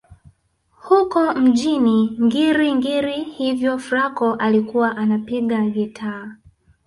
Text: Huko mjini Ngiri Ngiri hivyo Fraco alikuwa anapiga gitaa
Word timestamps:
Huko 0.75 1.33
mjini 1.33 2.17
Ngiri 2.23 2.75
Ngiri 2.75 3.23
hivyo 3.23 3.79
Fraco 3.79 4.33
alikuwa 4.35 4.97
anapiga 4.97 5.59
gitaa 5.61 6.29